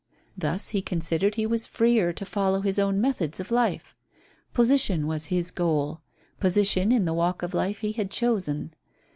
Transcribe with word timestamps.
Thus 0.35 0.69
he 0.69 0.81
considered 0.81 1.35
he 1.35 1.45
was 1.45 1.67
freer 1.67 2.11
to 2.11 2.25
follow 2.25 2.61
his 2.61 2.79
own 2.79 2.99
methods 2.99 3.39
of 3.39 3.51
life. 3.51 3.95
Position 4.51 5.05
was 5.05 5.25
his 5.25 5.51
goal 5.51 6.01
position 6.39 6.91
in 6.91 7.05
the 7.05 7.13
walk 7.13 7.43
of 7.43 7.53
life 7.53 7.81
he 7.81 7.91
had 7.91 8.09
chosen. 8.09 8.73